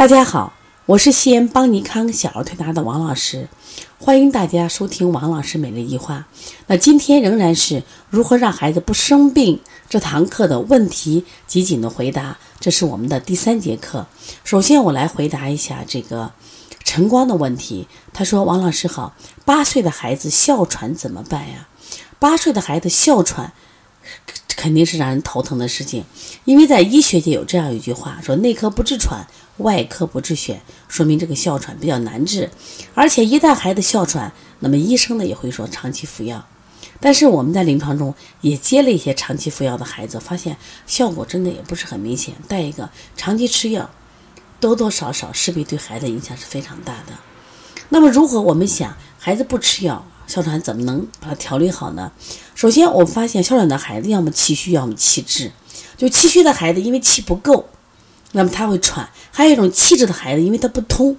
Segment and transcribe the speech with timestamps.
[0.00, 0.54] 大家好，
[0.86, 3.50] 我是西安邦尼康小儿推拿的王老师，
[3.98, 6.24] 欢迎大家收听王老师每日一话。
[6.68, 9.60] 那今天仍然是如何让孩子不生病
[9.90, 14.06] 这堂课的问题集锦的回答，这是我们的第三节课。
[14.42, 16.32] 首先我来回答一下这个
[16.82, 17.86] 晨光的问题。
[18.14, 19.14] 他说：“王老师好，
[19.44, 21.68] 八岁的孩子哮喘怎么办呀？
[22.18, 23.52] 八岁的孩子哮喘。”
[24.60, 26.04] 肯定是让人头疼的事情，
[26.44, 29.26] 因为在医学界有这样一句话，说内科不治喘，
[29.56, 32.50] 外科不治癣，说明这个哮喘比较难治。
[32.94, 36.46] 而且一旦孩子哮喘，那么医生呢也会说长期服药。
[37.00, 42.34] 但是我们在临床中也接了一些长期服药的孩子，发现效果真的也不是很明显。
[42.46, 43.88] 再一个，长期吃药，
[44.60, 47.14] 多多少少势必对孩子影响是非常大的。
[47.88, 50.04] 那么如果我们想孩子不吃药？
[50.30, 52.12] 哮喘怎么能把它调理好呢？
[52.54, 55.50] 首先，我发现哮喘的孩子要么气虚，要么气滞。
[55.96, 57.66] 就气虚的孩子，因为气不够，
[58.32, 61.16] 那么他会喘；还有一种气滞的孩子，因为他不通，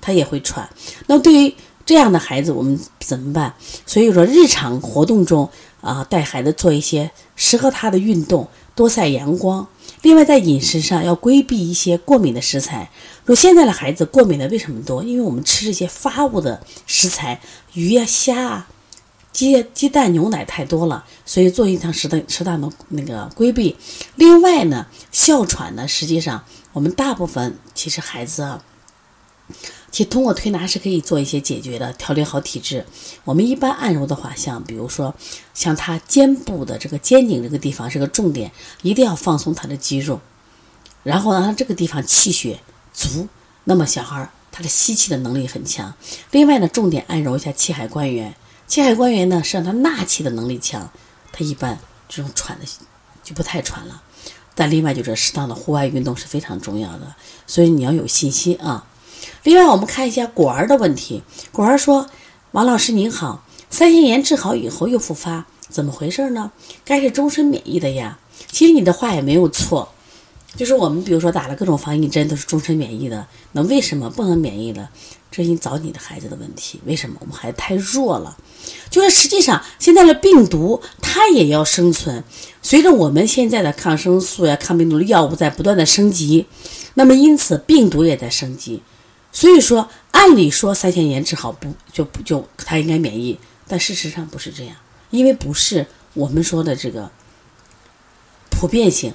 [0.00, 0.68] 他也会喘。
[1.06, 1.54] 那对于
[1.86, 3.54] 这样的孩子，我们怎么办？
[3.86, 5.48] 所以说，日常活动中
[5.80, 9.66] 啊，带孩子做一些适合他的运动，多晒阳光。
[10.02, 12.90] 另外，在饮食上要规避一些过敏的食材。
[13.26, 15.02] 说现在的孩子过敏的为什么多？
[15.02, 17.40] 因为我们吃这些发物的食材，
[17.74, 18.68] 鱼呀、虾啊、
[19.32, 23.76] 鸡、鸡蛋、牛奶太多了，所以做一趟适当适当的那个规避。
[24.16, 28.60] 另外呢，哮喘呢，实际上我们大部分其实孩子。
[29.90, 32.84] 其实通过推拿是可以做一些解决的，调理好体质。
[33.24, 35.14] 我们一般按揉的话，像比如说，
[35.54, 40.20] 像他肩部的这个肩颈这个地方是个重点，一定要放松他的肌肉，
[41.02, 42.60] 然后让他这个地方气血
[42.92, 43.26] 足，
[43.64, 45.94] 那么小孩他的吸气的能力很强。
[46.32, 48.34] 另外呢，重点按揉一下气海关元，
[48.66, 50.90] 气海关元呢是让他纳气的能力强，
[51.32, 51.78] 他一般
[52.08, 52.66] 这种喘的
[53.22, 54.02] 就不太喘了。
[54.54, 57.14] 但另外就是适当的户外运动是非常重要的，
[57.46, 58.84] 所以你要有信心啊。
[59.42, 61.22] 另外，我们看一下果儿的问题。
[61.52, 62.06] 果儿说
[62.52, 66.52] ：“王老师您好，腮腺炎治好以后又复发，怎么回事呢？
[66.84, 68.18] 该是终身免疫的呀。”
[68.50, 69.88] 其实你的话也没有错，
[70.56, 74.88] 就是我们比如说打了各种防疫针都是终身免疫的，那为什么不能免疫了？
[75.30, 76.80] 这是你找你的孩子的问题。
[76.86, 78.36] 为什么我们孩子太弱了？
[78.90, 82.24] 就是实际上现在的病毒它也要生存，
[82.62, 86.46] 随着我们现在的抗生素呀、抗病毒的药物在不断的升级，
[86.94, 88.82] 那么因此病毒也在升级。
[89.38, 93.38] 所以说，按理说腮腺炎治好不就不就他应该免疫，
[93.68, 94.74] 但事实上不是这样，
[95.10, 97.08] 因为不是我们说的这个
[98.50, 99.14] 普遍性，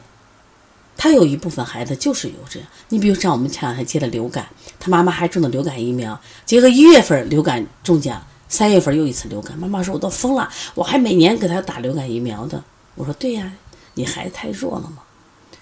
[0.96, 2.70] 他有一部分孩子就是有这样。
[2.88, 4.48] 你比如像我们前两天接的流感，
[4.80, 12.64] 他妈妈还种的流感疫苗，结果一月份流感中奖，三月份又一次流感，妈妈说我都疯了，我还每年给他打流感疫苗的。
[12.96, 13.52] 我说对呀，
[13.96, 15.00] 你孩子太弱了嘛。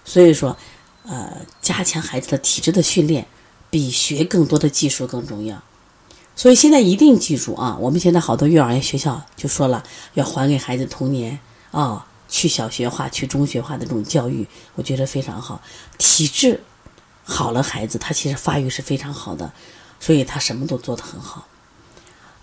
[0.06, 0.56] 所以说，
[1.08, 3.26] 呃，加强孩子的体质的训练。
[3.72, 5.64] 比学更多的技术更重要，
[6.36, 7.78] 所以现在一定记住啊！
[7.80, 9.82] 我们现在好多幼儿园学校就说了，
[10.14, 11.40] 要还给孩子童年
[11.72, 14.46] 啊，去小学化、去中学化的这种教育，
[14.76, 15.62] 我觉得非常好。
[15.98, 16.62] 体质
[17.24, 19.54] 好了，孩子他其实发育是非常好的，
[20.02, 21.48] 所以他什么都做得很好。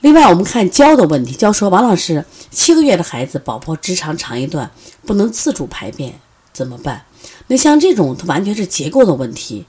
[0.01, 4.71] 另外，我们看教的问题，教说王老师，七个月的孩子宝宝直肠长一段，
[5.05, 6.19] 不能自主排便
[6.55, 7.05] 怎么办？
[7.49, 9.67] 那像这种，它完全是结构的问题。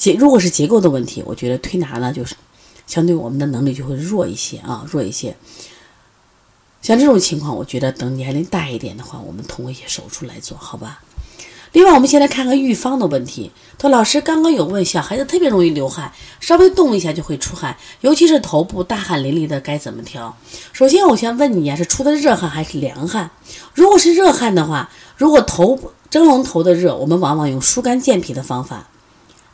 [0.00, 2.34] 结如果是结构的问题，我觉得推拿呢就是
[2.86, 5.36] 相对我们的能力就会弱一些啊，弱一些。
[6.80, 11.02] 像这种情况，我觉得等年龄大一点的话，我们通过一些手术来做好吧。
[11.72, 13.52] 另外，我们先来看看预防的问题。
[13.78, 20.34] 说老师刚刚有问，小孩子特别容易流汗，稍微动一下就会出汗，尤其是头部大汗淋漓的，该怎么调？
[20.72, 23.30] 首先，我先问你呀，是出的热汗还是凉汗？
[23.74, 24.88] 如果是热汗的话，
[25.18, 25.78] 如果头
[26.08, 28.88] 蒸笼头的热，我们往往用疏肝健脾的方法。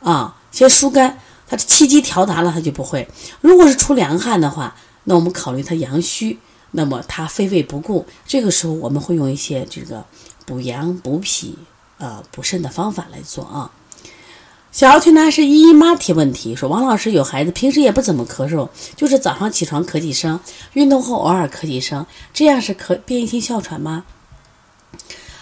[0.01, 1.19] 啊，先疏肝，
[1.49, 3.09] 他的气机调达了，他就不会。
[3.41, 6.39] 如果是出凉汗的话，那我们考虑他阳虚，
[6.73, 10.05] 那么他肺胃不固，这个时候我们会用一些这个
[10.45, 11.59] 补阳补脾、
[11.99, 13.71] 呃补肾的方法来做啊。
[14.73, 20.39] 小儿推拿是依依妈提问题说，王老师有孩子平时也不怎么咳嗽，就是早上起床咳几声，
[20.75, 22.05] 运动后偶尔咳几声，
[22.35, 24.05] 这样是咳变异性哮喘吗？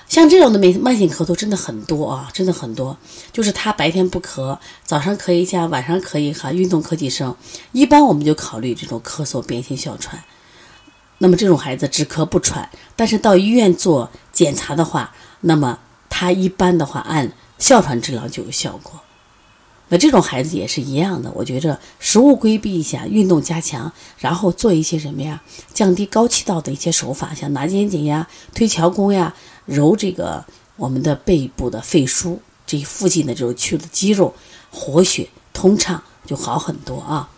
[0.06, 2.96] 像这种的慢慢性咳嗽真的很多啊，真的很多。
[3.32, 7.34] 就是他白天不咳，早上咳一下，晚上咳一下，运动咳几声，
[7.72, 10.22] 一般我们就考虑这种咳嗽变性哮喘。
[11.18, 15.78] 那么这种孩子只咳不喘，但是到医院做检查的话，那么
[16.08, 19.00] 他一般的话按哮喘治疗就有效果。
[19.88, 25.42] 那这种孩子也是一样的，我觉着食物规避一下，运动加强，然后做一些什么呀，
[25.72, 29.34] 降低高气道的一些手法，像拿肩颈呀、推桥弓呀。
[29.66, 30.44] 揉这个
[30.76, 34.34] 我们的背部的肺腧这附近的这种区的肌肉，
[34.70, 37.28] 活血通畅，就好很多啊。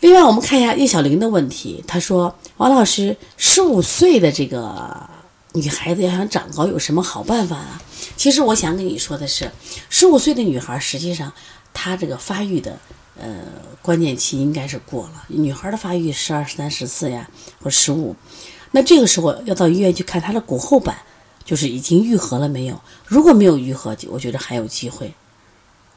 [0.00, 5.08] 另外，我们看一下叶小玲的问题，她说：“王老师，十五岁的这个
[5.54, 7.80] 女孩子要想长高，有什么好办法啊？”
[8.14, 9.50] 其实我想跟你说的是，
[9.88, 11.32] 十五岁的女孩实际上
[11.72, 12.78] 她这个发育的
[13.18, 13.36] 呃
[13.80, 15.24] 关键期应该是过了。
[15.28, 17.28] 女孩的发育十二、十三、十四呀，
[17.62, 18.14] 或十五，
[18.72, 20.98] 那这个时候要到医院去看她的骨后板，
[21.46, 22.78] 就是已经愈合了没有？
[23.06, 25.14] 如果没有愈合，我觉得还有机会。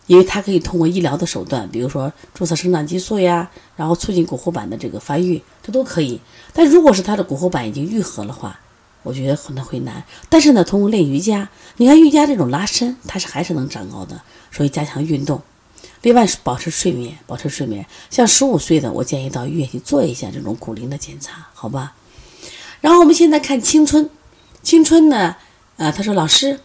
[0.08, 6.20] 因为它可以通过医疗的手段，比如说注射生长激素呀，然后促进骨后板的这个发育，这都可以。
[6.52, 8.60] 但如果是他的骨后板已经愈合的话，
[9.04, 10.04] 我觉得可能会难。
[10.28, 11.48] 但是呢，通过练瑜伽，
[11.78, 14.20] 你看瑜伽这种拉伸，它是还是能长高的。
[14.52, 15.40] 所以加强运动，
[16.02, 17.86] 另外是保持睡眠，保持睡眠。
[18.10, 21.94] 像十五岁的，我建议到医院去做一下这种骨龄的检查，好吧？
[22.82, 24.10] 然后我们现在看青春，
[24.64, 25.36] 青春呢，
[25.78, 26.60] 呃，他说老师。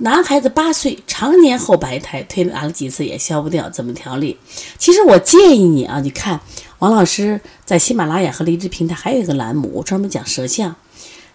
[0.00, 4.36] 男孩子八岁，常年后白苔，推拿了几次也消不掉，怎么调理？
[4.76, 6.38] 其实我建议你啊，你看
[6.80, 10.76] 王老师在喜马拉雅和荔枝平台还有一个栏目，我专门讲舌象。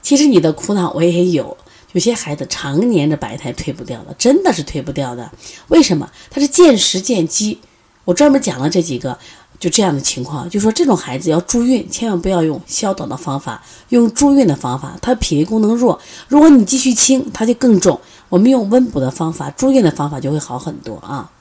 [0.03, 1.57] 其实你的苦恼我也有，
[1.93, 5.31] 有些孩子常年的白苔推不掉了，真的是推不掉的。
[5.69, 6.11] 为什么？
[6.29, 7.59] 他是见食见机，
[8.05, 9.17] 我专门讲了这几个。
[9.63, 15.97] 就这样的情况，就说这种孩子要助孕，千万不要用消导的方法，用助孕的方法，他脾胃功能弱。
[16.27, 17.97] 如果你继续清，他就更重。
[18.27, 21.31] 我们用温补的方法，助孕的方法就会好很多啊。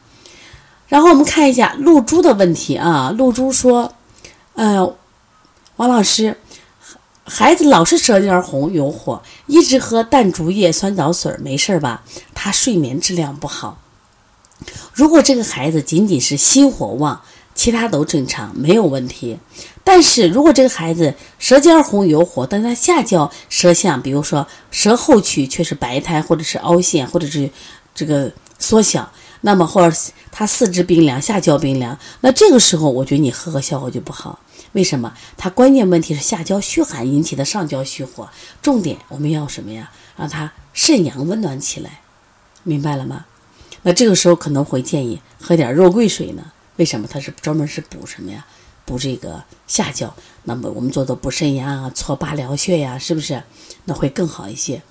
[0.86, 3.92] 然后我们看一下露珠的问题啊，露珠说
[4.54, 4.94] ：“呃，
[5.74, 6.38] 王老师，
[7.24, 12.04] 孩子老是舌尖红有火，一直喝淡竹叶酸枣水，没事吧？
[12.32, 13.78] 他睡眠质量不好。
[14.94, 17.20] 如果这个孩子仅仅是心火旺。”
[17.54, 19.38] 其他都正常，没有问题。
[19.84, 27.50] 但是如果这个孩子舌尖红有火，但他下焦舌象，比如说舌后区却是白苔，或者是凹陷，或者是
[27.94, 29.10] 这个缩小，
[29.42, 29.96] 那么或者
[30.30, 34.38] 他四肢冰凉，下焦冰凉，那这个时候我觉得你喝喝效果就不好。
[34.72, 35.12] 为什么？
[35.36, 38.30] 他关键问题是下焦虚寒引起的上焦虚火。
[38.62, 39.90] 重点我们要什么呀？
[40.16, 42.00] 让他肾阳温暖起来，
[42.62, 43.26] 明白了吗？
[43.82, 46.44] 那这个时候可能会建议喝点肉桂水呢。
[46.82, 48.44] 为什么它是专门是补什么呀？
[48.84, 50.12] 补这个下焦。
[50.42, 53.40] 那么我们做的补肾阳啊，搓八髎穴呀，是不是？
[53.84, 54.82] 那会更好一些。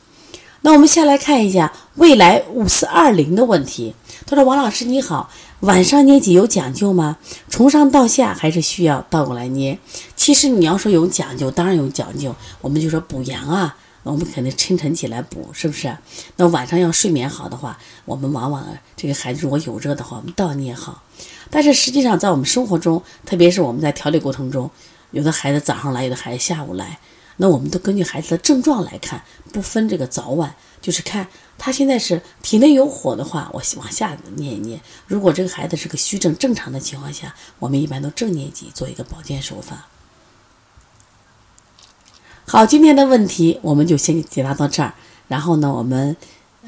[0.62, 3.94] 那我们先来看一下未来五四二零的问题。
[4.26, 5.30] 他说：“王老师你好，
[5.60, 7.18] 晚上捏脊有讲究吗？
[7.50, 9.78] 从上到下还是需要倒过来捏？
[10.16, 12.34] 其实你要说有讲究，当然有讲究。
[12.62, 15.96] 我们就说补阳啊。”我们肯定清晨起来补，是不是？
[16.38, 18.66] 那晚上要睡眠好的话，我们往往
[18.98, 21.04] 这个孩子如果有热的话，我们倒捏好。
[21.52, 24.72] 但是实际上，在我们生活中，特别是我们在调理过程中，
[25.12, 26.98] 有的孩子早上来，有的孩子下午来，
[27.38, 29.22] 那我们都根据孩子的症状来看，
[29.52, 31.28] 不分这个早晚，就是看
[31.58, 34.80] 他现在是体内有火的话，我往下捏一捏。
[35.06, 39.88] 如果这个孩子是个虚症正常的情况下，我们一般都正捏脊做一个保健手法。
[42.46, 44.94] 好，今天的问题我们就先解答到这儿。
[45.28, 46.18] 然后呢，我们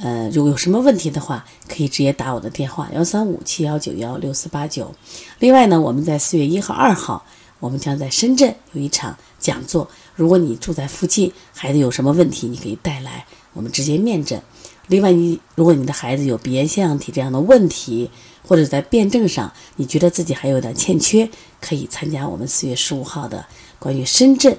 [0.02, 4.94] 呃，如果有什么问题的话，可以直接打我的电话幺三五七幺九幺六四八九。
[5.40, 7.24] 另外呢，我们在四月一号、二号，
[7.60, 9.88] 我们将在深圳有一场讲座。
[10.16, 14.42] 如果你住在附近，孩子有什么问题，你可以带来，我们直接面诊。
[14.88, 18.10] 另外，你如果你的孩子有鼻炎、腺样体这样的问题，
[18.46, 21.30] 或者在辩证上你觉得自己还有点欠缺，
[21.62, 23.46] 可以参加我们四月十五号的
[23.80, 24.58] 关于深圳。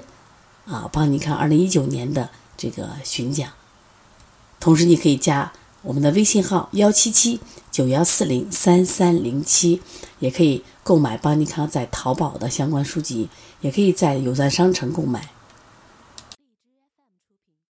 [0.65, 3.51] 啊，帮你看二零一九年的这个巡讲，
[4.65, 5.53] 同时你可以加
[5.83, 7.39] 我们的微信号幺七七
[7.71, 9.83] 九幺四零三三零七，
[10.21, 13.29] 也可以购买邦尼康在淘宝的相关书籍，
[13.61, 15.29] 也可以在有赞商城购买。